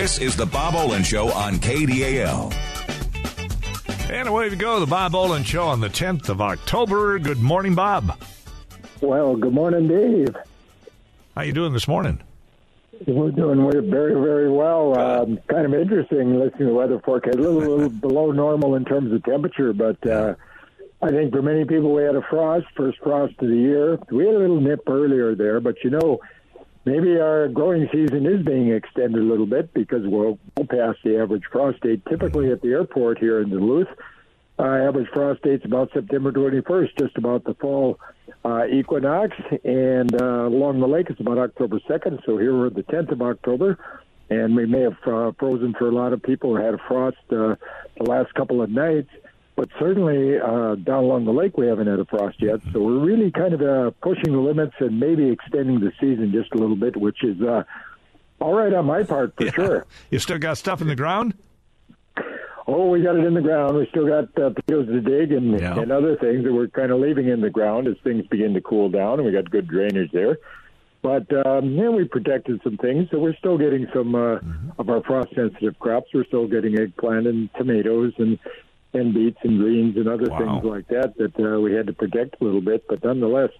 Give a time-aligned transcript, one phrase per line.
[0.00, 2.54] This is the Bob Olen Show on KDAL.
[4.10, 7.18] And away we go, the Bob Olen Show on the 10th of October.
[7.18, 8.18] Good morning, Bob.
[9.02, 10.34] Well, good morning, Dave.
[11.36, 12.18] How you doing this morning?
[13.06, 14.98] We're doing we're very, very well.
[14.98, 17.36] Um, kind of interesting listening to the weather forecast.
[17.36, 20.34] A little, little below normal in terms of temperature, but uh,
[21.02, 23.98] I think for many people we had a frost, first frost of the year.
[24.10, 26.20] We had a little nip earlier there, but you know,
[26.84, 31.18] maybe our growing season is being extended a little bit because we'll go past the
[31.18, 32.02] average frost date.
[32.08, 33.88] Typically at the airport here in Duluth,
[34.58, 37.98] uh, average frost date's about September 21st, just about the fall
[38.44, 42.24] uh, equinox, and uh, along the lake it's about October 2nd.
[42.26, 43.78] So here we're the 10th of October,
[44.28, 47.16] and we may have uh, frozen for a lot of people who had a frost
[47.30, 47.56] uh,
[47.96, 49.10] the last couple of nights.
[49.60, 52.60] But certainly uh, down along the lake, we haven't had a frost yet.
[52.72, 56.50] So we're really kind of uh, pushing the limits and maybe extending the season just
[56.54, 57.64] a little bit, which is uh,
[58.40, 59.50] all right on my part for Yeah.
[59.52, 59.86] sure.
[60.10, 61.34] You still got stuff in the ground?
[62.66, 63.76] Oh, we got it in the ground.
[63.76, 65.78] We still got uh, potatoes to dig and, Yeah.
[65.78, 68.62] and other things that we're kind of leaving in the ground as things begin to
[68.62, 70.38] cool down, and we got good drainage there.
[71.02, 74.38] But um, yeah, we protected some things, so we're still getting some uh,
[74.78, 76.08] of our frost-sensitive crops.
[76.14, 78.38] We're still getting eggplant and tomatoes and
[78.92, 80.38] and beets and greens and other Wow.
[80.38, 82.86] things like that that uh, we had to protect a little bit.
[82.88, 83.50] But nonetheless,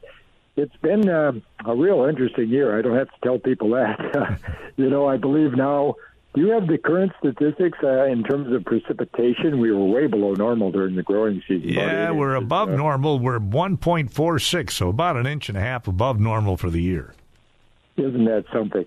[0.56, 1.33] it's been uh,
[1.64, 2.77] a real interesting year.
[2.77, 4.39] I don't have to tell people that.
[4.77, 5.95] you know, I believe now.
[6.33, 9.58] Do you have the current statistics uh, in terms of precipitation?
[9.58, 11.70] We were way below normal during the growing season.
[11.70, 13.19] Yeah, we're inches, above uh, normal.
[13.19, 17.14] We're 1.46, so about an inch and a half above normal for the year.
[17.97, 18.86] Isn't that something?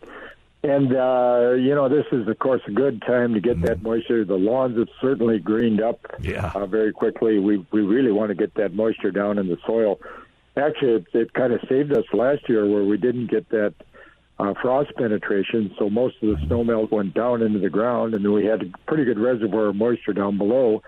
[0.63, 4.23] And uh, you know, this is of course a good time to get that moisture.
[4.23, 6.51] The lawns have certainly greened up Yeah.
[6.55, 7.37] uh, very quickly.
[7.39, 9.99] We we really want to get that moisture down in the soil.
[10.55, 13.73] Actually, it, it kind of saved us last year where we didn't get that
[14.39, 18.23] uh, frost penetration, so most of the snow melt went down into the ground, and
[18.23, 20.81] then we had a pretty good reservoir of moisture down below.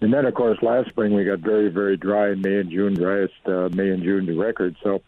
[0.00, 2.94] And then, of course, last spring we got very, very dry in May and June,
[2.94, 4.76] driest uh, May and June to record.
[4.82, 5.00] So,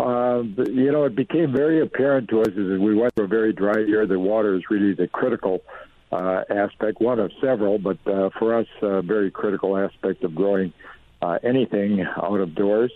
[0.00, 3.52] uh, you know, it became very apparent to us as we went through a very
[3.52, 5.62] dry year that water is really the critical
[6.12, 10.72] uh, aspect, one of several, but uh, for us, a very critical aspect of growing
[11.22, 12.90] uh, anything out of doors.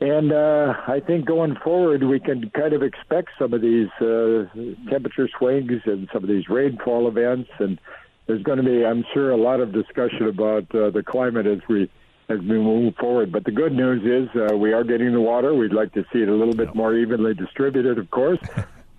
[0.00, 4.44] And uh, I think going forward, we can kind of expect some of these uh,
[4.88, 7.50] temperature swings and some of these rainfall events.
[7.58, 7.80] And
[8.26, 11.90] there's going to be, I'm sure, a lot of discussion about the climate as we
[12.28, 13.32] as we move forward.
[13.32, 15.54] But the good news is uh, we are getting the water.
[15.54, 18.40] We'd like to see it a little bit more evenly distributed, of course.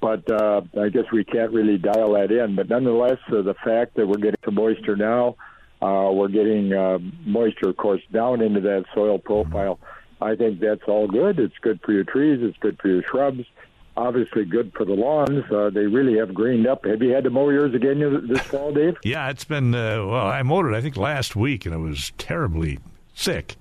[0.02, 2.56] But uh, I guess we can't really dial that in.
[2.56, 5.36] But nonetheless, uh, the fact that we're getting some moisture now,
[5.82, 9.78] uh, we're getting uh, moisture, of course, down into that soil profile.
[10.22, 11.38] I think that's all good.
[11.38, 12.40] It's good for your trees.
[12.42, 13.44] It's good for your shrubs.
[13.98, 15.44] Obviously, good for the lawns.
[15.52, 16.86] Uh, they really have greened up.
[16.86, 18.96] Have you had to mow yours again this fall, Dave?
[19.04, 22.14] Yeah, it's been, uh, well, I mowed it, I think, last week, and it was
[22.18, 22.80] terribly
[23.20, 23.56] sick.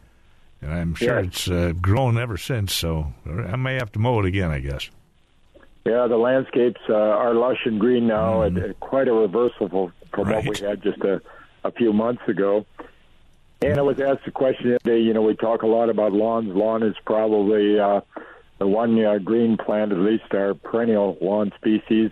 [0.60, 1.26] And I'm sure Yeah.
[1.26, 4.90] it's uh, grown ever since, so I may have to mow it again, I guess.
[5.84, 9.92] Yeah, the landscapes uh, are lush and green now, and uh, quite a reversal from,
[10.12, 11.22] from what we had just a,
[11.64, 12.66] a few months ago.
[13.62, 15.00] And I was asked a question the other day.
[15.00, 16.54] You know, we talk a lot about lawns.
[16.54, 18.02] Lawn is probably uh,
[18.58, 22.10] the one uh, green plant, at least our perennial lawn species,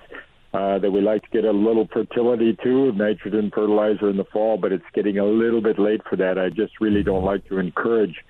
[0.56, 4.56] uh, that we like to get a little fertility to, nitrogen fertilizer in the fall,
[4.56, 6.38] but it's getting a little bit late for that.
[6.38, 8.24] I just really don't like to encourage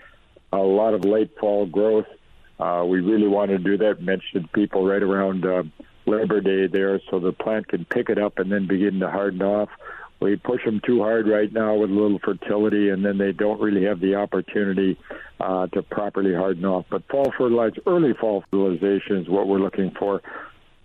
[0.53, 2.07] a lot of late fall growth.
[2.59, 4.03] Uh, we really want to do that.
[4.03, 5.63] Mentioned people right around uh,
[6.07, 9.43] Labor Day there, so the plant can pick it up and then begin to harden
[9.43, 9.69] off.
[10.19, 13.61] We push them too hard right now with a little fertility, and then they don't
[13.61, 14.99] really have the opportunity
[15.39, 16.87] uh, to properly harden off.
[16.91, 20.23] But fall fertilizer, early fall fertilization is what we're looking for.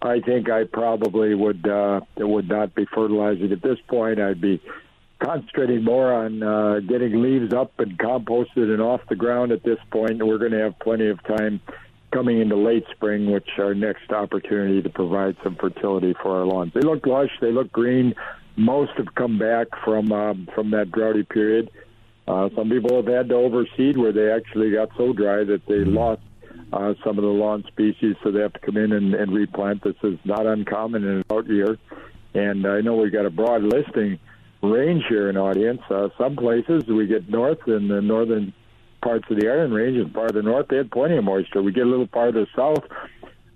[0.02, 4.20] I think I probably would uh, would not be fertilizing at this point.
[4.20, 4.62] I'd be
[5.24, 9.78] concentrating more on uh, getting leaves up and composted and off the ground at this
[9.92, 10.26] point.
[10.26, 11.62] We're going to have plenty of time
[12.12, 16.74] coming into late spring, which our next opportunity to provide some fertility for our lawns.
[16.74, 18.16] They look lush, they look green.
[18.58, 21.70] Most have come back from um, from that droughty period.
[22.28, 25.84] Uh, some people have had to overseed where they actually got so dry that they
[25.86, 26.22] lost
[26.72, 29.84] uh, some of the lawn species, so they have to come in and, and replant.
[29.84, 31.78] This is not uncommon in an out year.
[32.34, 34.20] And I know we've got a broad listing
[34.62, 35.82] range here in audience.
[35.90, 38.54] Uh, some places we get north in the northern
[39.02, 41.62] parts of the Iron Range and farther north, they had plenty of moisture.
[41.62, 42.84] We get a little farther south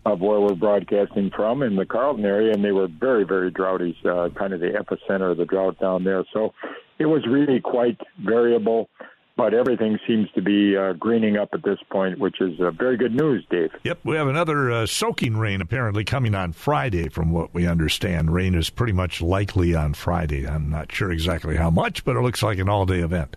[0.05, 3.97] of where we're broadcasting from in the Carlton area, and they were very, very droughty,
[4.05, 6.23] uh, kind of the epicenter of the drought down there.
[6.33, 6.53] So
[6.99, 8.89] it was really quite variable.
[9.37, 12.95] But everything seems to be uh, greening up at this point, which is uh, very
[12.97, 13.71] good news, Dave.
[13.83, 18.33] Yep, we have another uh, soaking rain apparently coming on Friday, from what we understand.
[18.33, 20.47] Rain is pretty much likely on Friday.
[20.47, 23.35] I'm not sure exactly how much, but it looks like an all day event.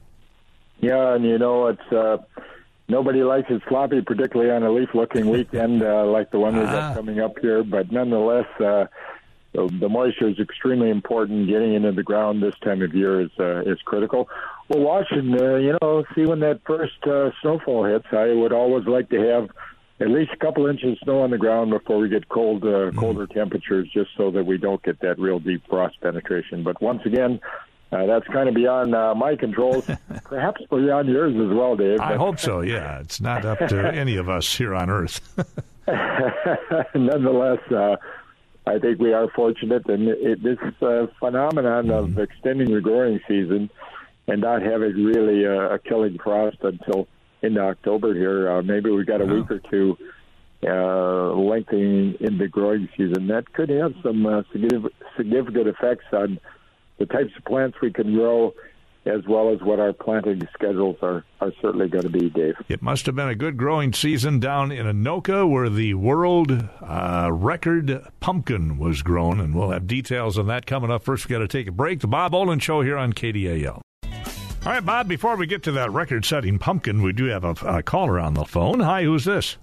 [0.81, 1.93] Yeah, and you know, it's.
[1.93, 2.19] Uh,
[2.89, 6.93] nobody likes it sloppy, particularly on a leaf-looking weekend uh, like the one we got
[6.93, 6.95] Ah.
[6.95, 7.65] coming up here.
[7.65, 8.87] But nonetheless, uh,
[9.53, 11.49] the, the moisture is extremely important.
[11.49, 14.29] Getting into the ground this time of year is uh, is critical.
[14.69, 18.07] We're watching, uh, you know, see when that first uh, snowfall hits.
[18.13, 19.51] I would always like to have
[20.01, 22.91] at least a couple inches of snow on the ground before we get cold, uh,
[22.93, 26.63] colder temperatures, just so that we don't get that real deep frost penetration.
[26.63, 27.41] But once again.
[27.91, 29.89] Uh, that's kind of beyond uh, my controls,
[30.25, 31.99] perhaps beyond yours as well, Dave.
[32.01, 32.99] I hope so, yeah.
[33.01, 35.23] It's not up to any of us here on Earth.
[36.95, 37.97] nonetheless, uh,
[38.67, 43.71] I think we are fortunate, and it, this uh, phenomenon of extending the growing season
[44.29, 47.09] and not having really a, a killing frost until
[47.43, 48.51] into October here.
[48.51, 49.97] Uh, maybe we've got a week or two
[50.65, 53.29] uh, lengthening in the growing season.
[53.29, 56.39] That could have some uh, significant, significant effects on
[56.99, 58.55] the types of plants we can grow.
[59.07, 62.57] As well as what our planting schedules are, are certainly going to be, Dave.
[62.69, 67.31] It must have been a good growing season down in Anoka where the world uh,
[67.33, 71.05] record pumpkin was grown, and we'll have details on that coming up.
[71.05, 72.01] First, we've got to take a break.
[72.01, 73.81] The Bob Olen Show here on KDAL.
[74.67, 77.55] All right, Bob, before we get to that record setting pumpkin, we do have a,
[77.65, 78.81] a caller on the phone.
[78.81, 79.57] Hi, who's this?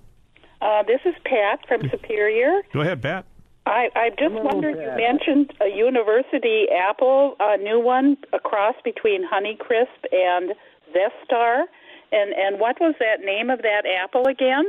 [0.61, 2.61] Uh, this is Pat from Superior.
[2.73, 3.25] Go ahead, Pat.
[3.65, 8.75] I, I just Hello, wondered, you mentioned a university apple, a new one, a cross
[8.83, 10.53] between Honeycrisp and
[10.95, 11.63] Zestar.
[12.11, 14.63] And, and what was that name of that apple again?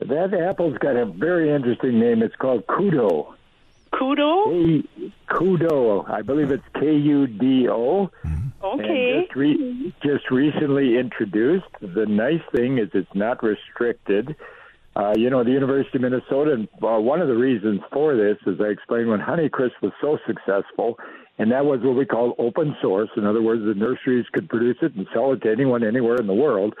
[0.00, 2.22] That apple's got a very interesting name.
[2.22, 3.34] It's called Kudo.
[3.94, 4.82] Kudo?
[4.92, 6.08] K- Kudo.
[6.08, 8.10] I believe it's K U D O.
[8.62, 9.12] Okay.
[9.12, 11.66] And just, re- just recently introduced.
[11.80, 14.36] The nice thing is it's not restricted.
[14.96, 18.36] Uh, you know, the University of Minnesota, and uh, one of the reasons for this,
[18.46, 20.96] as I explained, when Honeycrisp was so successful,
[21.36, 23.10] and that was what we call open source.
[23.16, 26.28] In other words, the nurseries could produce it and sell it to anyone anywhere in
[26.28, 26.74] the world.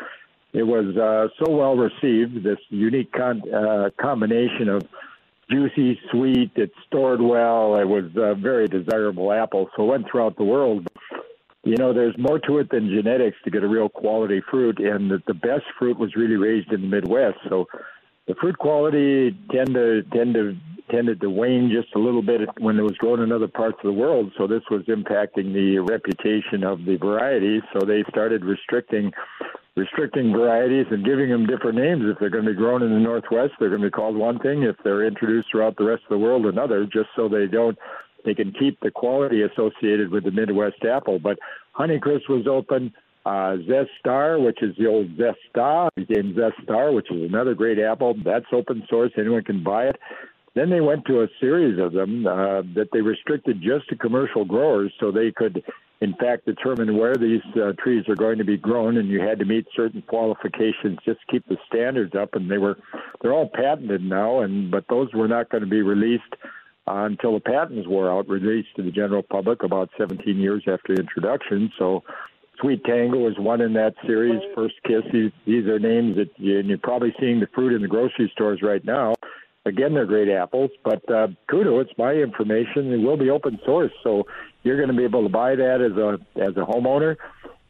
[0.52, 4.82] It was uh, so well received, this unique con- uh, combination of
[5.50, 10.36] juicy, sweet, it stored well, it was a very desirable apple, so it went throughout
[10.36, 10.86] the world.
[11.64, 15.10] You know, there's more to it than genetics to get a real quality fruit, and
[15.10, 17.38] the, the best fruit was really raised in the Midwest.
[17.48, 17.66] So
[18.26, 20.56] the fruit quality tend to tend to
[20.90, 23.88] tended to wane just a little bit when it was grown in other parts of
[23.88, 24.32] the world.
[24.36, 27.62] So this was impacting the reputation of the variety.
[27.72, 29.12] So they started restricting
[29.76, 32.02] restricting varieties and giving them different names.
[32.04, 34.38] If they're going to be grown in the Northwest, they're going to be called one
[34.38, 34.62] thing.
[34.62, 36.84] If they're introduced throughout the rest of the world, another.
[36.84, 37.76] Just so they don't
[38.24, 41.18] they can keep the quality associated with the Midwest apple.
[41.18, 41.38] But
[41.78, 42.92] Honeycrisp was open.
[43.26, 48.14] Uh, Zestar, which is the old Zesta, became Zestar, which is another great apple.
[48.22, 49.96] That's open source; anyone can buy it.
[50.54, 54.44] Then they went to a series of them uh, that they restricted just to commercial
[54.44, 55.64] growers, so they could,
[56.04, 59.38] in fact, determine where these uh, trees are going to be grown, and you had
[59.38, 62.34] to meet certain qualifications just to keep the standards up.
[62.34, 62.76] And they were,
[63.22, 66.34] they're all patented now, and but those were not going to be released
[66.86, 70.92] uh, until the patents were out, released to the general public about 17 years after
[70.92, 71.72] introduction.
[71.78, 72.04] So.
[72.60, 74.40] Sweet Tango is one in that series.
[74.54, 75.02] First Kiss.
[75.12, 78.30] These, these are names that you, and you're probably seeing the fruit in the grocery
[78.32, 79.14] stores right now.
[79.66, 82.92] Again, they're great apples, but uh, Kudo, it's my information.
[82.92, 84.22] It will be open source, so
[84.64, 87.16] you're going to be able to buy that as a as a homeowner.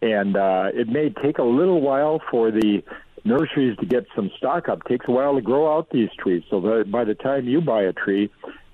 [0.00, 2.82] And uh, it may take a little while for the
[3.24, 4.82] nurseries to get some stock up.
[4.84, 6.42] It takes a while to grow out these trees.
[6.50, 8.30] So that by the time you buy a tree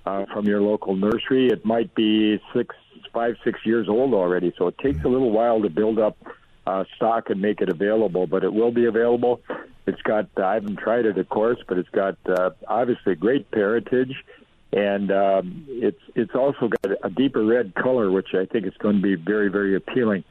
[0.07, 2.75] uh, from your local nursery, it might be six,
[3.13, 4.53] five, six years old already.
[4.59, 6.17] So it takes a little while to build up
[6.67, 9.41] uh, stock and make it available, but it will be available.
[9.87, 14.15] It's got, I haven't tried it, of course, but it's got uh, obviously great parentage,
[14.73, 18.97] and um, it's it's also got a deeper red color, which I think is going
[18.97, 20.25] to be very, very appealing.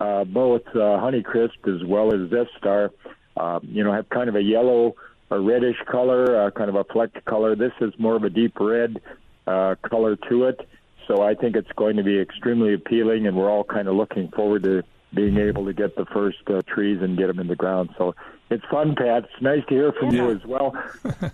[0.00, 2.90] Uh, both uh, Honeycrisp as well as Zestar,
[3.36, 4.94] uh, you know, have kind of a yellow
[5.30, 7.56] or reddish color, uh, kind of a flecked color.
[7.56, 9.00] This is more of a deep red
[9.46, 10.60] uh, color to it.
[11.06, 14.28] So I think it's going to be extremely appealing, and we're all kind of looking
[14.28, 14.82] forward to
[15.14, 17.88] being able to get the first uh, trees and get them in the ground.
[17.96, 18.14] So
[18.50, 19.24] it's fun, Pat.
[19.24, 20.74] It's nice to hear from you as well.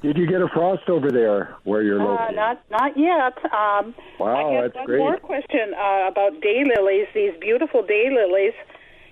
[0.00, 2.36] Did you get a frost over there where you're Uh, located?
[2.36, 3.36] not not yet.
[3.52, 4.98] Um, Wow, I that's one great.
[4.98, 7.06] more question uh, about daylilies.
[7.14, 8.54] These beautiful daylilies.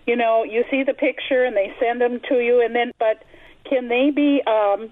[0.07, 3.25] You know, you see the picture and they send them to you, and then but
[3.69, 4.91] can they be um,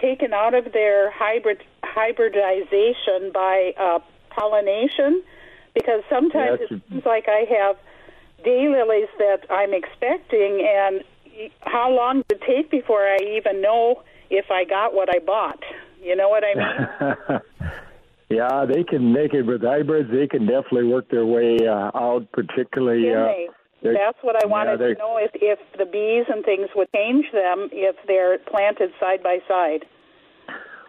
[0.00, 3.98] taken out of their hybrid hybridization by uh,
[4.30, 5.22] pollination?
[5.74, 6.70] Because sometimes Yes.
[6.72, 7.76] it seems like I have
[8.44, 11.02] daylilies that I'm expecting, and
[11.60, 15.62] how long does it take before I even know if I got what I bought?
[16.02, 17.40] You know what I mean?
[18.30, 19.12] yeah, they can.
[19.12, 20.10] make it with hybrids.
[20.10, 23.04] They can definitely work their way uh, out, particularly.
[23.04, 23.48] Can uh, they?
[23.82, 27.26] That's what I wanted yeah, to know if if the bees and things would change
[27.32, 29.84] them if they're planted side by side.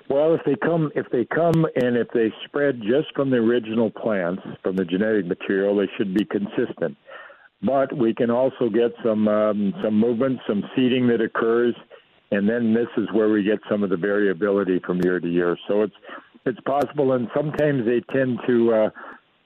[0.09, 3.89] Well, if they come, if they come, and if they spread just from the original
[3.89, 6.97] plants, from the genetic material, they should be consistent.
[7.63, 11.75] But we can also get some um, some movement, some seeding that occurs,
[12.31, 15.57] and then this is where we get some of the variability from year to year.
[15.67, 15.95] So it's
[16.45, 18.89] it's possible, and sometimes they tend to uh,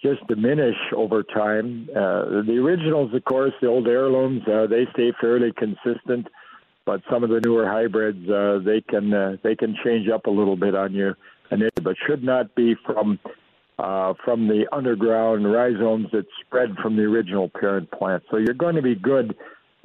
[0.01, 1.87] just diminish over time.
[1.91, 6.27] Uh, the originals, of course, the old heirlooms, uh, they stay fairly consistent
[6.87, 10.29] but some of the newer hybrids uh, they can uh, they can change up a
[10.29, 11.13] little bit on you,
[11.83, 13.19] but should not be from
[13.79, 18.23] uh, from the underground rhizomes that spread from the original parent plant.
[18.31, 19.35] So you're going to be good,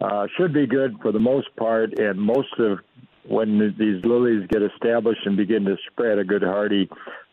[0.00, 2.78] uh, should be good for the most part, and most of
[3.28, 6.88] when these lilies get established and begin to spread, a good hardy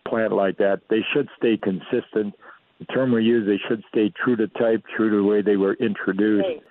[0.08, 2.36] plant like that, they should stay consistent.
[2.80, 5.58] The term we use, they should stay true to type, true to the way they
[5.58, 6.48] were introduced.
[6.48, 6.64] Right.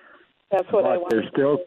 [0.51, 1.09] That's what but I want.
[1.11, 1.59] They're still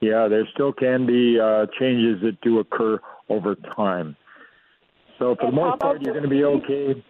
[0.00, 4.16] yeah, there still can be uh, changes that do occur over time.
[5.18, 7.02] So for the most part, you're going to be okay.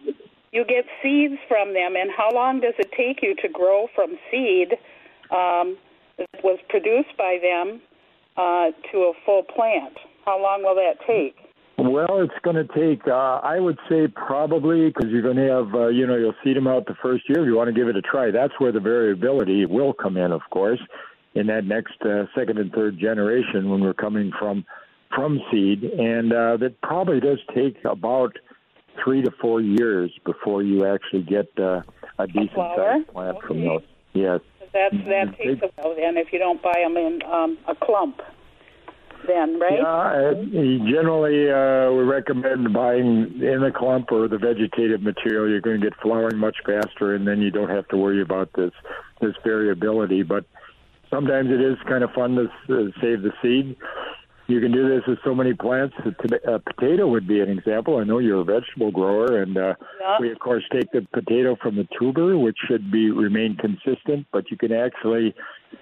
[0.51, 4.17] You get seeds from them, and how long does it take you to grow from
[4.31, 4.73] seed
[5.29, 5.77] um,
[6.17, 7.81] that was produced by them
[8.37, 9.97] uh, to a full plant?
[10.25, 11.35] How long will that take?
[11.77, 15.75] Well, it's going to take, uh, I would say probably, because you're going to have,
[15.75, 17.41] uh, you know, you'll seed them out the first year.
[17.41, 20.31] If you want to give it a try, that's where the variability will come in,
[20.31, 20.79] of course
[21.37, 24.65] in that next uh, second and third generation when we're coming from
[25.13, 28.33] from seed, and uh, that probably does take about
[29.03, 31.81] three to four years before you actually get uh,
[32.19, 33.47] a decent sized plant okay.
[33.47, 33.83] from those.
[34.13, 34.39] Yes,
[34.73, 35.43] that's that mm-hmm.
[35.43, 38.21] takes a while then if you don't buy them in um, a clump.
[39.25, 39.79] Then, right?
[39.79, 40.33] Yeah, uh,
[40.85, 45.49] generally uh, we recommend buying in a clump or the vegetative material.
[45.49, 48.51] You're going to get flowering much faster, and then you don't have to worry about
[48.55, 48.71] this
[49.19, 50.21] this variability.
[50.21, 50.45] But
[51.09, 53.75] sometimes it is kind of fun to uh, save the seed.
[54.47, 55.93] You can do this with so many plants.
[56.05, 57.97] A, a potato would be an example.
[57.97, 59.73] I know you're a vegetable grower, and uh,
[60.21, 64.25] we of course take the potato from the tuber, which should be remain consistent.
[64.31, 65.35] But you can actually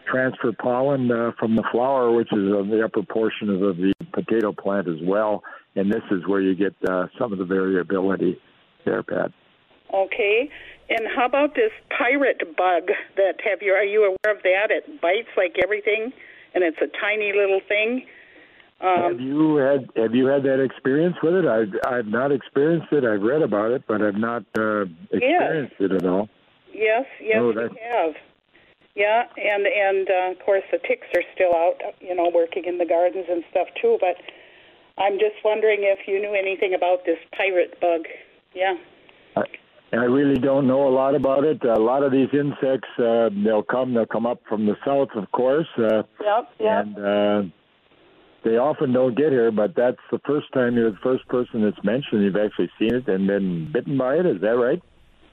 [0.09, 4.51] transfer pollen uh, from the flower, which is on the upper portion of the potato
[4.51, 5.43] plant as well.
[5.75, 8.39] And this is where you get uh, some of the variability
[8.83, 9.31] there, Pat.
[9.93, 10.49] Okay.
[10.89, 14.71] And how about this pirate bug that have you are you aware of that?
[14.71, 16.13] It bites like everything
[16.55, 18.05] and it's a tiny little thing.
[18.85, 21.45] Um, have you had have you had that experience with it?
[21.45, 23.03] I've I've not experienced it.
[23.03, 25.89] I've read about it, but I've not uh, experienced yes.
[25.89, 26.29] it at all.
[26.71, 28.13] Yes, yes, oh, we have.
[28.95, 32.77] Yeah, and and uh, of course the ticks are still out, you know, working in
[32.77, 33.97] the gardens and stuff too.
[33.99, 34.17] But
[35.01, 38.05] I'm just wondering if you knew anything about this pirate bug.
[38.53, 38.75] Yeah.
[39.35, 39.43] I
[39.93, 41.63] I really don't know a lot about it.
[41.63, 45.31] A lot of these insects, uh, they'll come, they'll come up from the south, of
[45.31, 45.67] course.
[45.77, 46.85] Uh, yep, yep.
[46.85, 47.54] And uh,
[48.45, 51.83] they often don't get here, but that's the first time you're the first person that's
[51.83, 54.25] mentioned you've actually seen it and been bitten by it.
[54.27, 54.81] Is that right?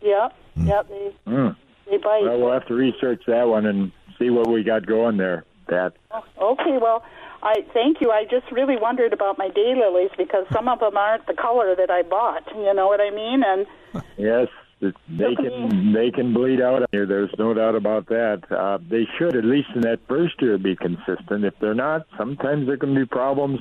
[0.01, 0.67] Yep, mm.
[0.67, 0.89] yep.
[0.89, 1.57] They, mm.
[1.91, 2.23] they bite.
[2.23, 5.93] Well, we'll have to research that one and see what we got going there, Pat.
[6.11, 7.05] Oh, okay, well,
[7.43, 8.11] I thank you.
[8.11, 11.91] I just really wondered about my daylilies because some of them aren't the color that
[11.91, 12.45] I bought.
[12.55, 13.43] You know what I mean?
[13.45, 13.67] And
[14.17, 14.49] yes,
[14.83, 17.07] they can they can bleed out here.
[17.07, 18.43] There's no doubt about that.
[18.51, 21.45] Uh, they should at least in that first year be consistent.
[21.45, 23.61] If they're not, sometimes there can be problems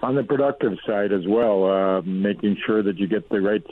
[0.00, 1.64] on the productive side as well.
[1.64, 3.64] Uh, making sure that you get the right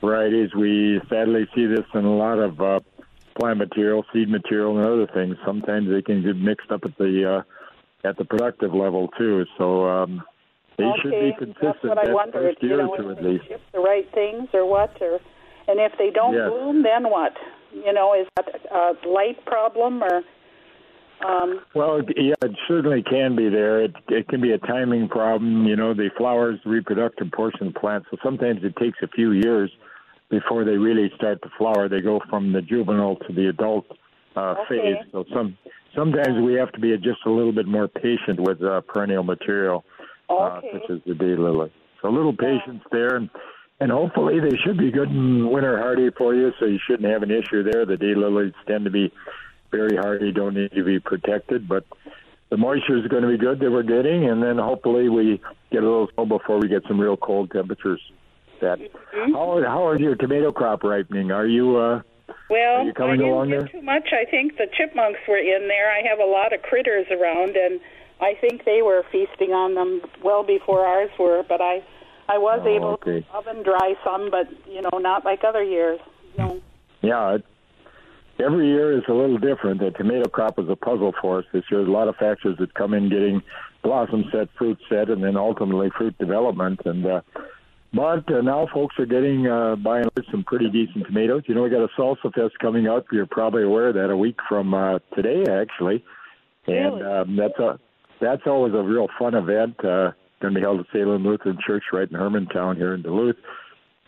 [0.00, 0.54] varieties.
[0.54, 2.80] We sadly see this in a lot of uh,
[3.38, 5.36] plant material, seed material, and other things.
[5.44, 7.42] Sometimes they can get mixed up at the
[8.04, 9.44] uh, at the productive level too.
[9.58, 10.22] So um,
[10.78, 11.00] they okay.
[11.02, 13.44] should be consistent That's what I wondered, first year you know, or two at least.
[13.72, 14.96] The right things or what?
[15.02, 15.20] Or
[15.68, 16.48] and if they don't yes.
[16.48, 17.32] bloom, then what?
[17.72, 20.22] You know, is that a light problem or?
[21.26, 23.82] Um, well, yeah, it certainly can be there.
[23.82, 25.66] It it can be a timing problem.
[25.66, 28.04] You know, the flowers, reproductive portion of the plant.
[28.10, 29.70] So sometimes it takes a few years
[30.28, 31.88] before they really start to flower.
[31.88, 33.86] They go from the juvenile to the adult
[34.36, 34.94] uh, okay.
[34.98, 35.10] phase.
[35.12, 35.56] So some
[35.94, 39.84] sometimes we have to be just a little bit more patient with uh, perennial material,
[40.28, 40.68] okay.
[40.68, 41.70] uh, such as the daylily.
[42.02, 43.30] So a little patience there, and
[43.80, 46.52] and hopefully they should be good and winter hardy for you.
[46.58, 47.84] So you shouldn't have an issue there.
[47.84, 49.12] The daylilies tend to be
[49.70, 51.84] very hardy, don't need to be protected, but
[52.50, 55.40] the moisture is going to be good that we're getting, and then hopefully we
[55.72, 58.00] get a little snow before we get some real cold temperatures.
[58.60, 59.32] That mm-hmm.
[59.34, 61.30] how how is your tomato crop ripening?
[61.30, 62.02] Are you uh,
[62.48, 63.68] Well, Are you coming I didn't along get there?
[63.68, 64.08] too much.
[64.12, 65.90] I think the chipmunks were in there.
[65.90, 67.80] I have a lot of critters around, and
[68.20, 71.42] I think they were feasting on them well before ours were.
[71.46, 71.82] But I,
[72.28, 73.20] I was Oh, able okay.
[73.20, 76.00] to oven dry some, but you know, not like other years.
[76.36, 76.60] No.
[77.02, 77.44] Yeah, it,
[78.38, 79.80] every year is a little different.
[79.80, 81.80] The tomato crop was a puzzle for us this year.
[81.80, 83.42] There's a lot of factors that come in getting
[83.82, 86.80] blossom set, fruit set, and then ultimately fruit development.
[86.84, 87.20] And uh,
[87.94, 91.42] but uh, now folks are getting uh, by and large some pretty decent tomatoes.
[91.46, 93.06] You know, we got a salsa fest coming up.
[93.12, 96.04] You're probably aware of that a week from uh, today, actually.
[96.66, 97.02] And Really?
[97.02, 97.78] um, that's a
[98.20, 99.82] that's always a real fun event.
[99.84, 103.36] Uh, going to be held at Salem Lutheran Church right in Hermantown here in Duluth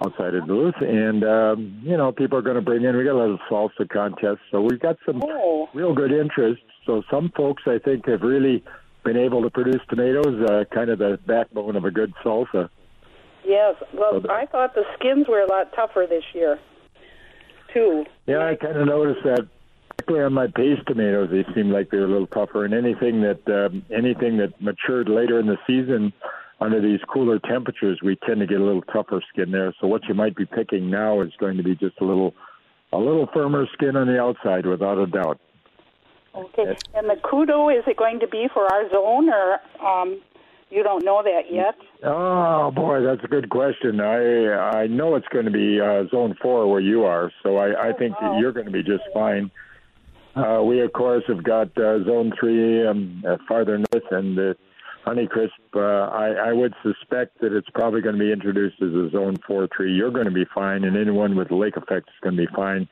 [0.05, 2.97] outside of Duluth, and um, you know people are going to bring in.
[2.97, 5.69] We got a little salsa contest, so we've got some Oh.
[5.75, 6.63] real good interest.
[6.87, 8.63] So some folks, I think, have really
[9.05, 12.69] been able to produce tomatoes, uh, kind of the backbone of a good salsa.
[13.45, 13.75] Yes.
[13.93, 16.59] Well, So I thought the skins were a lot tougher this year,
[17.73, 18.05] too.
[18.27, 19.49] Yeah, I kind of noticed that.
[20.09, 22.65] Particularly on my paste tomatoes, they seem like they're a little tougher.
[22.65, 26.15] And anything that um, anything that matured later in the season
[26.63, 29.75] under these cooler temperatures, we tend to get a little tougher skin there.
[29.79, 32.33] So what you might be picking now is going to be just a little
[32.91, 35.39] a little firmer skin on the outside, without a doubt.
[36.35, 36.75] Okay.
[36.95, 40.23] And the kudo, is it going to be for our zone, or um,
[40.71, 41.75] you don't know that yet?
[42.03, 44.01] Oh boy, that's a good question.
[44.01, 47.91] I I know it's going to be uh, zone four where you are, so I,
[47.91, 48.39] I think that wow.
[48.39, 49.51] you're going to be just fine.
[50.39, 54.57] Uh, we of course have got uh, zone three um, uh, farther north, and the
[55.05, 55.49] Honeycrisp.
[55.75, 59.37] Uh, I, I would suspect that it's probably going to be introduced as a zone
[59.47, 59.93] four tree.
[59.93, 62.89] You're going to be fine, and anyone with lake effect is going to be fine.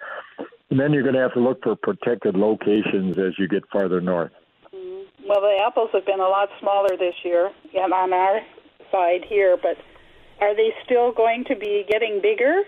[0.71, 4.01] And then you're going to have to look for protected locations as you get farther
[4.01, 4.33] north.
[4.73, 8.41] Well, the apples have been a lot smaller this year, on our
[8.91, 9.57] side here.
[9.61, 9.77] But
[10.41, 12.63] are they still going to be getting bigger,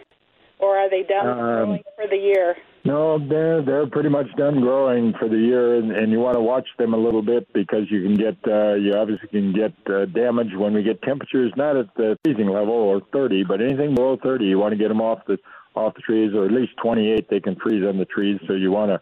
[0.59, 2.57] or are they done Um, growing for the year?
[2.85, 6.41] No, they're they're pretty much done growing for the year, and, and you want to
[6.41, 10.07] watch them a little bit because you can get uh, you obviously can get uh,
[10.07, 14.17] damage when we get temperatures not at the freezing level or 30, but anything below
[14.23, 15.38] 30, you want to get them off the
[15.75, 18.41] off the trees, or at least 28 they can freeze on the trees.
[18.47, 19.00] So you want to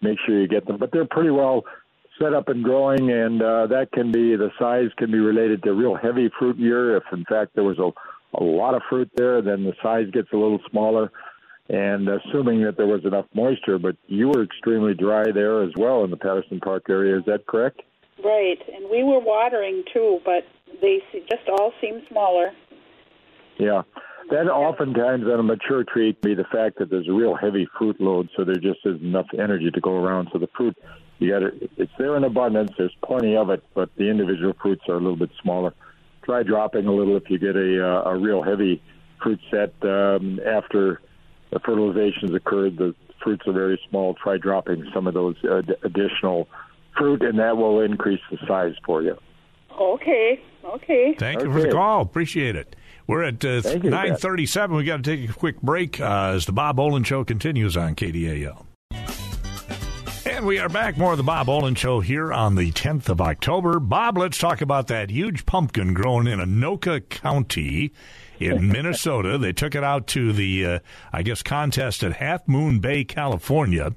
[0.00, 1.64] make sure you get them, but they're pretty well
[2.20, 5.72] set up and growing, and uh, that can be the size can be related to
[5.72, 6.96] real heavy fruit year.
[6.96, 7.90] If in fact there was a
[8.34, 11.10] a lot of fruit there, then the size gets a little smaller
[11.68, 16.02] and assuming that there was enough moisture, but you were extremely dry there as well
[16.02, 17.18] in the Patterson Park area.
[17.18, 17.82] Is that correct?
[18.24, 20.44] Right, and we were watering too, but
[20.80, 22.52] they just all seem smaller.
[23.58, 23.82] Yeah.
[24.30, 27.66] Then oftentimes on a mature tree can be the fact that there's a real heavy
[27.78, 30.28] fruit load, so there just isn't enough energy to go around.
[30.32, 30.76] So the fruit,
[31.18, 31.42] you got
[31.76, 32.72] it's there in abundance.
[32.76, 35.74] There's plenty of it, but the individual fruits are a little bit smaller.
[36.28, 38.82] Try dropping a little if you get a uh, a real heavy
[39.22, 41.00] fruit set um, after
[41.50, 42.76] the fertilization's occurred.
[42.76, 44.12] The fruits are very small.
[44.12, 46.46] Try dropping some of those uh, d- additional
[46.98, 49.16] fruit, and that will increase the size for you.
[49.80, 51.14] Okay, okay.
[51.18, 52.02] Thank you for the call.
[52.02, 52.76] Appreciate it.
[53.06, 54.76] We're at uh, nine thirty-seven.
[54.76, 57.94] We got to take a quick break uh, as the Bob Olen Show continues on
[57.94, 58.66] KDAL.
[60.48, 60.96] We are back.
[60.96, 63.78] More of the Bob Olen Show here on the 10th of October.
[63.78, 67.92] Bob, let's talk about that huge pumpkin grown in Anoka County
[68.40, 69.36] in Minnesota.
[69.36, 70.78] They took it out to the, uh,
[71.12, 73.92] I guess, contest at Half Moon Bay, California.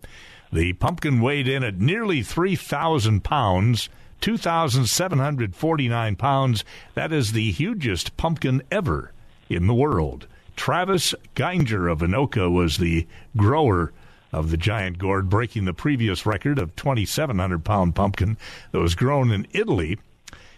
[0.51, 3.87] The pumpkin weighed in at nearly 3,000 pounds.
[4.19, 6.65] 2,749 pounds.
[6.95, 9.13] That is the hugest pumpkin ever
[9.47, 10.27] in the world.
[10.57, 13.93] Travis Gienger of Anoka was the grower
[14.31, 18.37] of the giant gourd, breaking the previous record of 2,700 pound pumpkin
[18.71, 19.97] that was grown in Italy.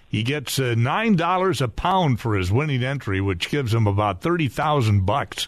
[0.08, 4.22] He gets uh, nine dollars a pound for his winning entry, which gives him about
[4.22, 5.48] thirty thousand bucks.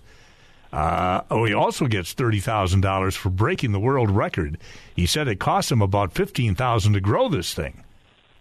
[0.73, 4.57] Uh, oh, he also gets thirty thousand dollars for breaking the world record.
[4.95, 7.83] He said it cost him about fifteen thousand to grow this thing.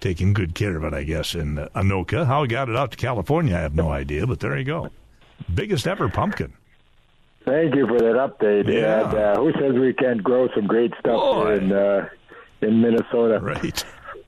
[0.01, 2.25] Taking good care of it, I guess, in uh, Anoka.
[2.25, 4.89] How he got it out to California, I have no idea, but there you go.
[5.55, 6.55] Biggest ever pumpkin.
[7.45, 8.73] Thank you for that update.
[8.73, 9.09] Yeah.
[9.09, 11.45] And uh, who says we can't grow some great stuff Boy.
[11.45, 12.09] here in uh,
[12.63, 13.39] in Minnesota?
[13.43, 13.85] Right.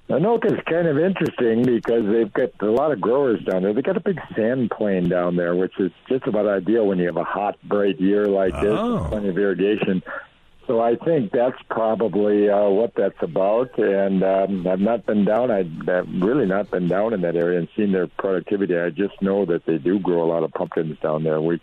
[0.08, 3.72] Anoka's kind of interesting because they've got a lot of growers down there.
[3.74, 7.06] They've got a big sand plain down there, which is just about ideal when you
[7.06, 9.04] have a hot, bright year like this, Oh.
[9.08, 10.02] plenty of irrigation.
[10.68, 13.76] So I think that's probably uh, what that's about.
[13.78, 15.50] And um, I've not been down.
[15.50, 18.76] I- I've really not been down in that area and seen their productivity.
[18.78, 21.40] I just know that they do grow a lot of pumpkins down there.
[21.40, 21.60] We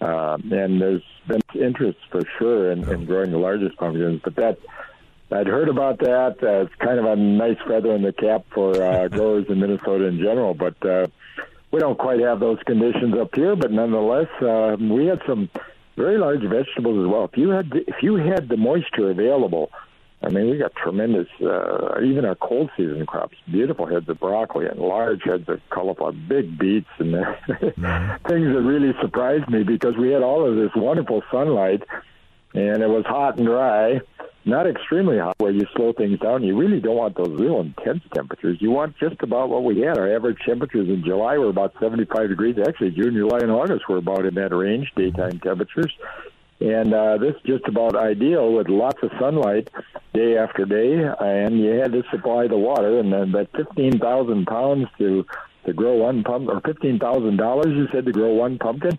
[0.00, 4.58] um, and there's been interest for sure in, in growing the largest pumpkins, but that
[5.30, 6.36] I'd heard about that.
[6.42, 10.04] Uh, it's kind of a nice feather in the cap for uh, growers in Minnesota
[10.04, 11.06] in general, but uh,
[11.70, 13.56] we don't quite have those conditions up here.
[13.56, 15.50] But nonetheless, uh, we had some
[15.96, 17.24] very large vegetables as well.
[17.24, 19.70] If you had if you had the moisture available,
[20.26, 24.66] I mean, we got tremendous, uh, even our cold season crops, beautiful heads of broccoli
[24.66, 28.28] and large heads of colorful, big beets and mm-hmm.
[28.28, 31.84] things that really surprised me because we had all of this wonderful sunlight
[32.54, 34.00] and it was hot and dry,
[34.44, 36.42] not extremely hot where you slow things down.
[36.42, 38.58] You really don't want those real intense temperatures.
[38.60, 39.96] You want just about what we had.
[39.96, 42.56] Our average temperatures in July were about 75 degrees.
[42.66, 45.92] Actually, June, July, and August were about in that range, daytime temperatures.
[46.60, 49.68] And uh, this is just about ideal with lots of sunlight
[50.14, 54.88] day after day, and you had to supply the water, and then that 15,000 pounds
[54.98, 55.26] to
[55.66, 58.96] to grow one pump, or fifteen thousand dollars, you said to grow one pumpkin.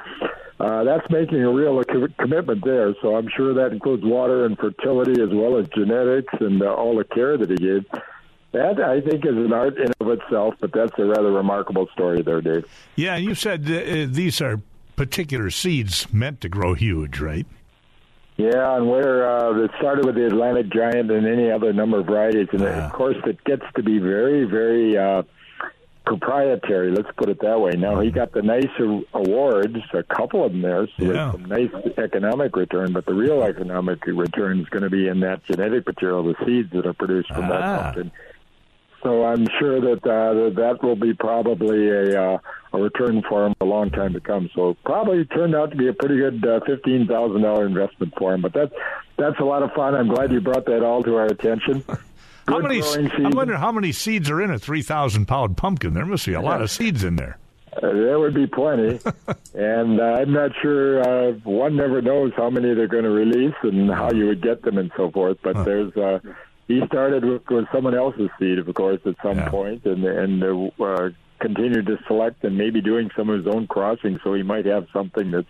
[0.60, 2.94] Uh, that's making a real co- commitment there.
[3.02, 6.98] So I'm sure that includes water and fertility as well as genetics and uh, all
[6.98, 7.86] the care that he gave.
[8.52, 12.22] That I think is an art in of itself, but that's a rather remarkable story
[12.22, 12.66] there, Dave.
[12.96, 14.60] Yeah, you said uh, these are
[14.98, 17.46] particular seeds meant to grow huge, right?
[18.36, 22.06] Yeah, and where uh, it started with the Atlantic Giant and any other number of
[22.06, 22.86] varieties, and yeah.
[22.86, 25.24] of course it gets to be very, very uh,
[26.06, 26.92] proprietary.
[26.92, 27.72] Let's put it that way.
[27.72, 28.16] Now he mm-hmm.
[28.16, 28.70] got the nice
[29.14, 31.32] awards, a couple of them there, so yeah.
[31.32, 32.94] some nice economic return.
[32.94, 36.72] But the real economic return is going to be in that genetic material, the seeds
[36.74, 37.94] that are produced from ah.
[37.96, 38.12] that.
[39.04, 42.38] So I'm sure that uh, that will be probably a, uh,
[42.74, 44.50] a return for him a long time to come.
[44.56, 48.34] So probably turned out to be a pretty good uh, fifteen thousand dollar investment for
[48.34, 48.42] him.
[48.42, 48.74] But that's
[49.18, 49.96] that's a lot of fun.
[49.96, 51.84] I'm glad you brought that all to our attention.
[52.48, 52.82] how many?
[52.82, 55.94] I wonder how many seeds are in a three thousand pound pumpkin.
[55.94, 57.38] There must be a lot of seeds in there.
[57.76, 59.00] Uh, there would be plenty,
[59.54, 61.02] and uh, I'm not sure.
[61.02, 64.64] Uh, one never knows how many they're going to release and how you would get
[64.64, 65.38] them and so forth.
[65.44, 65.64] But huh.
[65.64, 66.20] there's uh,
[66.68, 69.50] he started with, with someone else's seed, of course, at some yeah.
[69.50, 74.20] point, and and uh, continued to select and maybe doing some of his own crossing,
[74.24, 75.48] so he might have something that's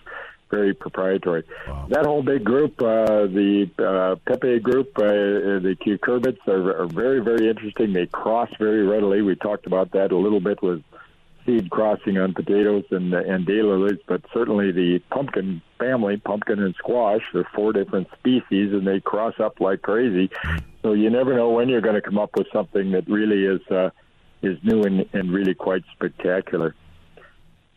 [0.49, 1.43] very proprietary.
[1.67, 1.87] Wow.
[1.89, 7.19] That whole big group, uh, the uh, Pepo group, uh, the cucurbits are, are very,
[7.19, 7.93] very interesting.
[7.93, 9.21] They cross very readily.
[9.21, 10.83] We talked about that a little bit with
[11.47, 17.21] seed crossing on potatoes and and daylilies, but certainly the pumpkin family, pumpkin and squash,
[17.33, 20.29] they're four different species, and they cross up like crazy.
[20.83, 23.61] So you never know when you're going to come up with something that really is
[23.71, 23.89] uh,
[24.41, 26.75] is new and, and really quite spectacular.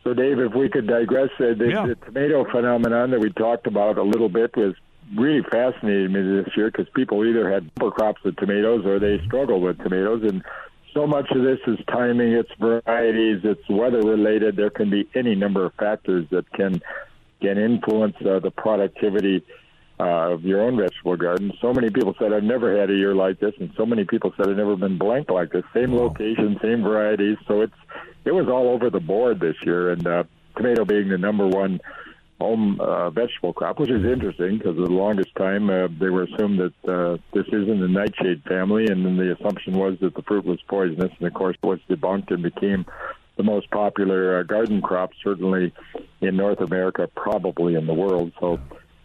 [0.03, 1.85] So, Dave, if we could digress, uh, the, yeah.
[1.85, 4.73] the tomato phenomenon that we talked about a little bit was
[5.15, 9.21] really fascinated me this year because people either had bumper crops of tomatoes or they
[9.25, 10.43] struggled with tomatoes, and
[10.93, 14.55] so much of this is timing, it's varieties, it's weather related.
[14.55, 16.81] There can be any number of factors that can
[17.41, 19.43] can influence uh, the productivity
[19.99, 21.51] uh, of your own vegetable garden.
[21.61, 24.33] So many people said I've never had a year like this, and so many people
[24.35, 25.63] said I've never been blank like this.
[25.73, 26.03] Same wow.
[26.03, 27.37] location, same varieties.
[27.47, 27.73] So it's
[28.25, 30.23] it was all over the board this year, and uh,
[30.55, 31.79] tomato being the number one
[32.41, 36.23] home uh, vegetable crop, which is interesting because for the longest time uh, they were
[36.23, 40.23] assumed that uh, this isn't the nightshade family, and then the assumption was that the
[40.23, 42.85] fruit was poisonous, and of course was debunked and became
[43.37, 45.71] the most popular uh, garden crop, certainly
[46.21, 48.31] in North America, probably in the world.
[48.39, 48.59] So.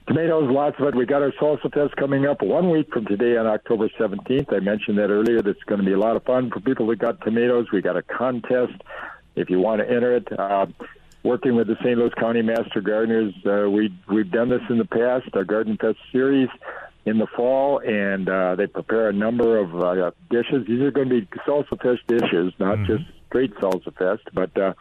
[0.08, 0.94] Tomatoes, lots of it.
[0.94, 4.52] We got our salsa fest coming up one week from today on October 17th.
[4.52, 5.42] I mentioned that earlier.
[5.42, 7.66] That's going to be a lot of fun for people that got tomatoes.
[7.72, 8.80] We got a contest
[9.34, 10.28] if you want to enter it.
[10.38, 10.66] Uh,
[11.26, 11.98] working with the St.
[11.98, 15.28] Louis County Master Gardeners, uh, we we've done this in the past.
[15.34, 16.48] Our Garden Fest series
[17.04, 20.66] in the fall, and uh, they prepare a number of uh, dishes.
[20.66, 22.96] These are going to be salsa fest dishes, not mm-hmm.
[22.96, 24.74] just straight salsa fest, but uh,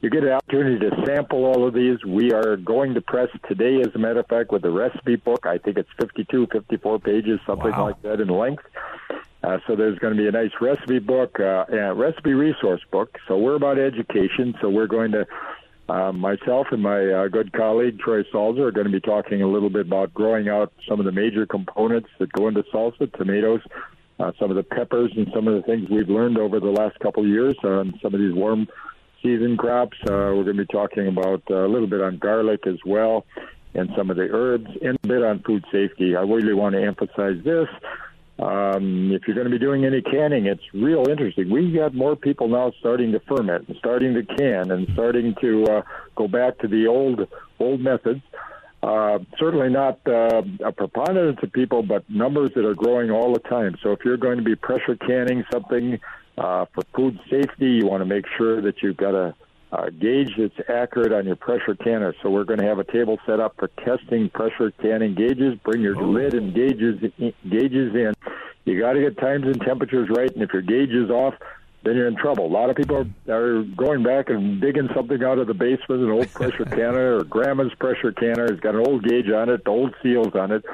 [0.00, 2.04] you get an opportunity to sample all of these.
[2.04, 5.46] We are going to press today, as a matter of fact, with the recipe book.
[5.46, 7.86] I think it's 52, 54 pages, something wow.
[7.86, 8.64] like that in length.
[9.44, 13.18] Uh, so there's going to be a nice recipe book, uh, a recipe resource book.
[13.26, 14.54] So we're about education.
[14.60, 15.26] So we're going to,
[15.88, 19.48] uh, myself and my uh, good colleague Troy Salzer are going to be talking a
[19.48, 23.60] little bit about growing out some of the major components that go into salsa, tomatoes,
[24.20, 26.98] uh, some of the peppers, and some of the things we've learned over the last
[27.00, 28.68] couple of years on some of these warm
[29.22, 29.96] season crops.
[30.02, 33.24] Uh, we're going to be talking about uh, a little bit on garlic as well
[33.74, 36.14] and some of the herbs and a bit on food safety.
[36.16, 37.68] I really want to emphasize this.
[38.38, 41.50] Um, if you're going to be doing any canning, it's real interesting.
[41.50, 45.64] We got more people now starting to ferment and starting to can and starting to
[45.64, 45.82] uh,
[46.16, 47.28] go back to the old
[47.60, 48.22] old methods.
[48.82, 53.38] Uh, certainly not uh, a preponderance of people, but numbers that are growing all the
[53.38, 53.76] time.
[53.80, 56.00] So if you're going to be pressure canning something
[56.36, 59.34] uh, for food safety, you want to make sure that you've got a,
[59.72, 62.14] a gauge that's accurate on your pressure canner.
[62.22, 65.58] So we're going to have a table set up for testing pressure canning gauges.
[65.64, 66.08] Bring your oh.
[66.08, 67.00] lid and gauges
[67.48, 68.12] gauges in.
[68.64, 71.34] You got to get times and temperatures right, and if your gauge is off,
[71.84, 72.46] then you're in trouble.
[72.46, 76.10] A lot of people are going back and digging something out of the basement, an
[76.10, 78.44] old pressure canner or grandma's pressure canner.
[78.44, 80.64] It's got an old gauge on it, old seals on it.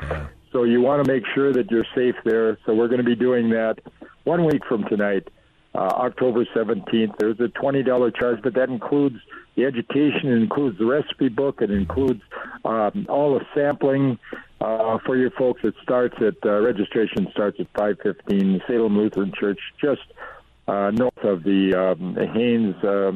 [0.52, 2.58] So you want to make sure that you're safe there.
[2.66, 3.78] So we're going to be doing that
[4.24, 5.28] one week from tonight,
[5.78, 7.16] uh, October 17th.
[7.18, 9.16] There's a $20 charge, but that includes
[9.54, 12.20] the education, it includes the recipe book, it includes
[12.64, 14.18] um, all the sampling
[14.60, 15.60] uh, for your folks.
[15.62, 18.66] It starts at uh, registration starts at 5:15.
[18.66, 20.02] Salem Lutheran Church, just
[20.66, 23.12] uh, north of the um, Haines uh,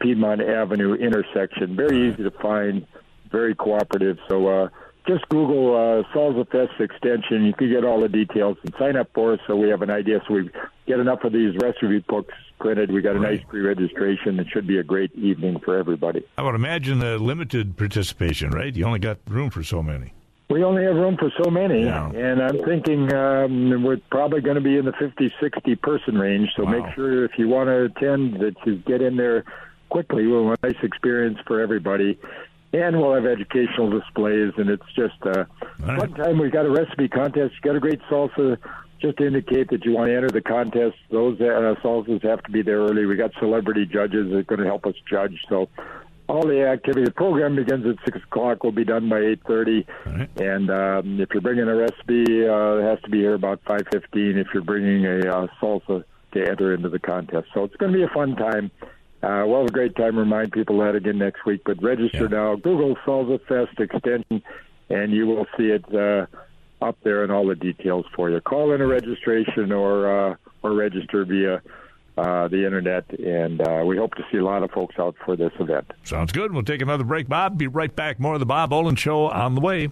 [0.00, 1.76] Piedmont Avenue intersection.
[1.76, 2.86] Very easy to find,
[3.30, 4.18] very cooperative.
[4.28, 4.68] So uh,
[5.06, 7.44] just Google uh, Salsa Fest extension.
[7.44, 9.90] You can get all the details and sign up for us so we have an
[9.90, 10.20] idea.
[10.28, 10.50] So we
[10.86, 12.90] get enough of these recipe books printed.
[12.92, 14.38] We got a nice pre-registration.
[14.40, 16.24] It should be a great evening for everybody.
[16.38, 18.74] I would imagine a limited participation, right?
[18.74, 20.12] You only got room for so many.
[20.50, 22.10] We only have room for so many, Yeah.
[22.10, 26.50] and I'm thinking um, we're probably going to be in the 50, 60 person range.
[26.56, 26.72] So Wow.
[26.72, 29.44] make sure if you want to attend that you get in there
[29.88, 30.26] quickly.
[30.26, 32.18] We'll have a nice experience for everybody,
[32.74, 35.46] and we'll have educational displays, and it's just a All
[35.86, 36.00] right.
[36.00, 36.38] fun time.
[36.38, 37.54] We've got a recipe contest.
[37.54, 38.58] You got a great salsa.
[39.02, 42.52] Just to indicate that you want to enter the contest, those uh, salsas have to
[42.52, 43.04] be there early.
[43.04, 45.36] We got celebrity judges that are going to help us judge.
[45.48, 45.68] So
[46.28, 47.04] all the activity.
[47.04, 48.62] The program begins at six o'clock.
[48.62, 49.84] Will be done by eight thirty.
[50.06, 50.40] Right.
[50.40, 53.82] And um, if you're bringing a recipe, uh, it has to be here about five
[53.90, 54.38] fifteen.
[54.38, 57.98] If you're bringing a uh, salsa to enter into the contest, so it's going to
[57.98, 58.70] be a fun time.
[59.22, 60.16] Uh, we'll have a great time.
[60.16, 61.62] Remind people that again next week.
[61.64, 62.38] But register Yeah.
[62.38, 62.54] now.
[62.56, 64.42] Google Salsa Fest extension,
[64.90, 66.26] and you will see it uh,
[66.82, 68.40] up there and all the details for you.
[68.40, 71.62] Call in a registration or uh, or register via
[72.18, 75.36] uh, the internet, and uh, we hope to see a lot of folks out for
[75.36, 75.90] this event.
[76.04, 76.52] Sounds good.
[76.52, 77.56] We'll take another break, Bob.
[77.56, 78.20] Be right back.
[78.20, 79.90] More of the Bob Olen Show on the way.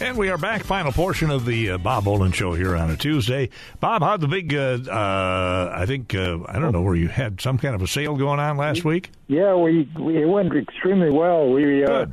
[0.00, 0.64] And we are back.
[0.64, 3.50] Final portion of the uh, Bob Olen Show here on a Tuesday.
[3.80, 7.38] Bob, how'd the big, uh, uh, I think, uh, I don't know, where you had
[7.38, 9.10] some kind of a sale going on last week?
[9.26, 11.50] Yeah, we, we it went extremely well.
[11.50, 12.06] We, uh,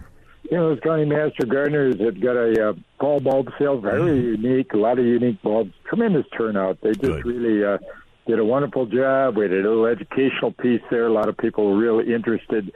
[0.51, 4.73] you know, as County Master Gardeners had got a uh, fall bulb sale, very unique,
[4.73, 6.79] a lot of unique bulbs, tremendous turnout.
[6.81, 7.25] They just Good.
[7.25, 7.77] really uh,
[8.25, 9.37] did a wonderful job.
[9.37, 11.07] We had a little educational piece there.
[11.07, 12.71] A lot of people were really interested,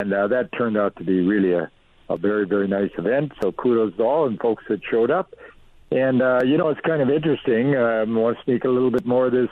[0.00, 1.70] and uh, that turned out to be really a,
[2.08, 3.32] a very, very nice event.
[3.42, 5.34] So kudos to all and folks that showed up.
[5.90, 7.76] And uh, you know, it's kind of interesting.
[7.76, 9.50] Um, I want to speak a little bit more of this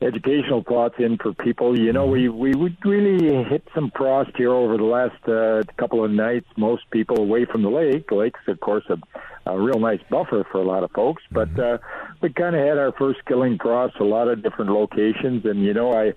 [0.00, 1.78] educational thoughts in for people.
[1.78, 6.04] You know, we we would really hit some frost here over the last uh, couple
[6.04, 6.46] of nights.
[6.56, 8.08] Most people away from the lake.
[8.08, 11.22] The lake's, of course, a, a real nice buffer for a lot of folks.
[11.30, 11.78] But uh,
[12.20, 15.74] we kind of had our first killing frost, a lot of different locations, and you
[15.74, 16.12] know, I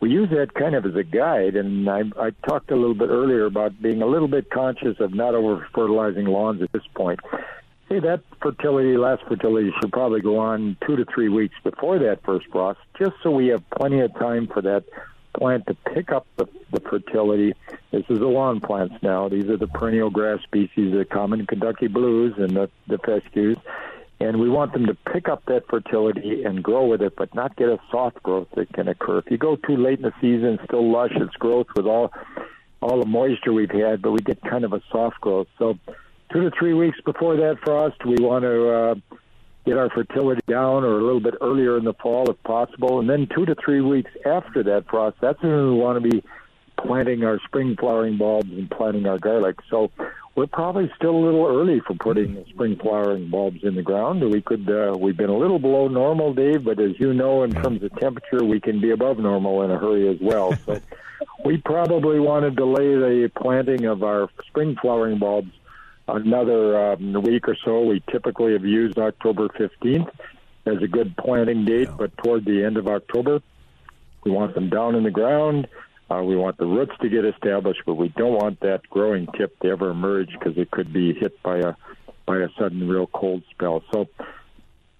[0.00, 1.56] we use that kind of as a guide.
[1.56, 5.14] And I, I talked a little bit earlier about being a little bit conscious of
[5.14, 7.20] not over fertilizing lawns at this point.
[7.92, 12.24] Hey, that fertility, last fertility, should probably go on two to three weeks before that
[12.24, 14.84] first frost, just so we have plenty of time for that
[15.36, 17.52] plant to pick up the, the fertility.
[17.90, 19.28] This is the lawn plants now.
[19.28, 23.58] These are the perennial grass species, the common Kentucky blues and the, the fescues.
[24.20, 27.56] And we want them to pick up that fertility and grow with it, but not
[27.56, 29.18] get a soft growth that can occur.
[29.18, 32.10] If you go too late in the season, still lush its growth with all
[32.80, 35.46] all the moisture we've had, but we get kind of a soft growth.
[35.58, 35.78] So
[36.32, 38.94] two to three weeks before that frost, we want to uh,
[39.66, 43.00] get our fertility down or a little bit earlier in the fall if possible.
[43.00, 46.22] And then two to three weeks after that frost, that's when we want to be
[46.76, 49.56] planting our spring flowering bulbs and planting our garlic.
[49.70, 49.90] So
[50.34, 54.28] we're probably still a little early for putting spring flowering bulbs in the ground.
[54.28, 57.52] We could uh, we've been a little below normal, Dave, but as you know, in
[57.52, 60.54] terms of temperature, we can be above normal in a hurry as well.
[60.64, 60.80] So
[61.44, 65.52] we probably want to delay the planting of our spring flowering bulbs
[66.08, 67.82] another um, week or so.
[67.82, 70.10] We typically have used October 15th
[70.66, 73.40] as a good planting date, but toward the end of October,
[74.24, 75.66] we want them down in the ground.
[76.10, 79.58] Uh, we want the roots to get established, but we don't want that growing tip
[79.60, 81.74] to ever emerge because it could be hit by a
[82.26, 83.82] by a sudden real cold spell.
[83.92, 84.08] So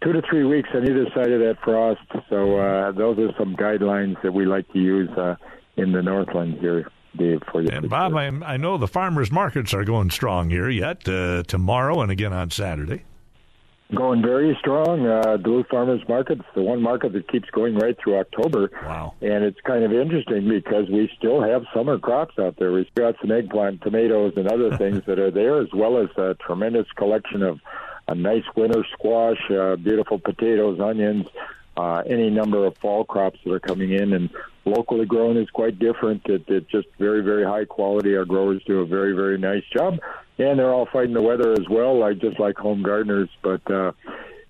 [0.02, 2.00] two to three weeks on either side of that frost.
[2.28, 5.36] So uh, those are some guidelines that we like to use uh,
[5.76, 7.42] in the Northland here, Dave.
[7.50, 7.68] For you.
[7.70, 12.00] And Bob, I, I know the farmers markets are going strong here yet uh, tomorrow
[12.00, 13.04] and again on Saturday.
[13.94, 15.06] going very strong.
[15.06, 18.70] Uh, Duluth Farmers Market's the one market that keeps going right through October.
[18.84, 19.14] Wow.
[19.20, 22.72] And it's kind of interesting because we still have summer crops out there.
[22.72, 26.34] We've got some eggplant, tomatoes, and other things that are there, as well as a
[26.46, 27.60] tremendous collection of
[28.08, 31.26] a nice winter squash, uh, beautiful potatoes, onions,
[31.76, 34.12] uh, any number of fall crops that are coming in.
[34.12, 34.30] And
[34.64, 36.22] locally grown is quite different.
[36.26, 38.16] It, it's just very, very high quality.
[38.16, 39.98] Our growers do a very, very nice job.
[40.38, 43.30] And they're all fighting the weather as well, like just like home gardeners.
[43.42, 43.92] But uh,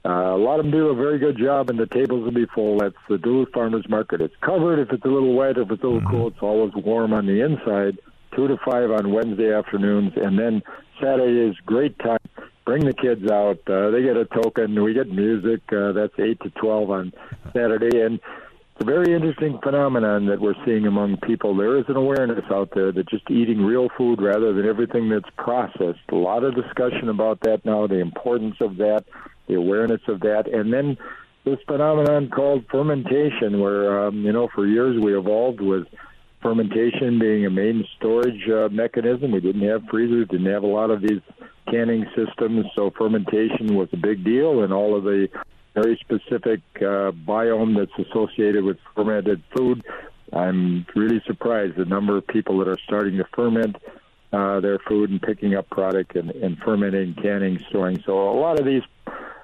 [0.05, 2.47] Uh, a lot of them do a very good job, and the tables will be
[2.47, 2.77] full.
[2.79, 4.21] That's the Duluth Farmers Market.
[4.21, 6.11] It's covered if it's a little wet, if it's a little mm-hmm.
[6.11, 6.27] cool.
[6.27, 7.99] It's always warm on the inside.
[8.35, 10.63] Two to five on Wednesday afternoons, and then
[11.01, 12.19] Saturday is great time.
[12.65, 13.61] Bring the kids out.
[13.69, 14.83] Uh, they get a token.
[14.83, 15.61] We get music.
[15.73, 17.13] Uh, that's eight to twelve on
[17.53, 18.19] Saturday, and
[18.85, 21.57] very interesting phenomenon that we're seeing among people.
[21.57, 25.29] There is an awareness out there that just eating real food rather than everything that's
[25.37, 26.01] processed.
[26.11, 27.87] A lot of discussion about that now.
[27.87, 29.05] The importance of that
[29.49, 30.97] the awareness of that, and then
[31.45, 35.87] this phenomenon called fermentation, where um, you know for years we evolved with
[36.41, 39.33] fermentation being a main storage uh, mechanism.
[39.33, 41.21] We didn't have freezers, didn't have a lot of these
[41.71, 45.29] canning systems, so fermentation was a big deal, and all of the
[45.75, 49.85] very specific uh, biome that's associated with fermented food.
[50.33, 53.77] I'm really surprised the number of people that are starting to ferment
[54.33, 58.03] uh, their food and picking up product and, and fermenting, canning, storing.
[58.07, 58.83] So a lot of these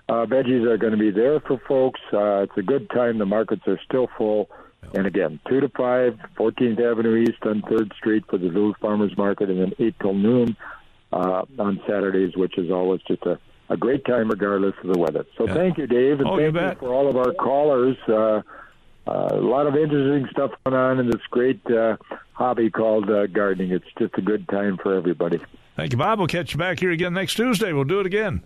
[0.08, 2.00] uh, veggies are going to be there for folks.
[2.12, 3.18] Uh, it's a good time.
[3.18, 4.48] The markets are still full.
[4.94, 9.14] And again, 2 to 5, 14th Avenue East on 3rd Street for the Duluth Farmers
[9.18, 10.56] Market, and then 8 till noon
[11.12, 15.26] uh, on Saturdays, which is always just a, a great time regardless of the weather.
[15.36, 15.54] So yeah.
[15.54, 17.96] thank you, Dave, and oh, thank you, you for all of our callers.
[18.08, 18.42] Uh,
[19.06, 21.96] uh, a lot of interesting stuff going on in this great uh,
[22.32, 23.72] hobby called uh, gardening.
[23.72, 25.40] It's just a good time for everybody.
[25.76, 26.18] Thank you, Bob.
[26.18, 27.72] We'll catch you back here again next Tuesday.
[27.72, 28.42] We'll do it again.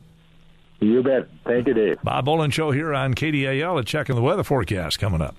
[0.81, 1.29] You bet.
[1.45, 2.03] Thank you, Dave.
[2.03, 5.37] Bob Olen Show here on KDAL and checking the weather forecast coming up.